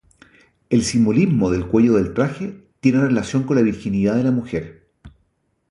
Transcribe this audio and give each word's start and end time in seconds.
El 0.71 0.81
simbolismo 0.83 1.51
del 1.51 1.67
cuello 1.67 1.93
del 1.93 2.15
traje 2.15 2.65
tiene 2.79 3.01
relación 3.01 3.43
con 3.43 3.57
la 3.57 3.61
virginidad 3.61 4.15
de 4.15 4.23
la 4.23 4.31
mujer. 4.31 4.89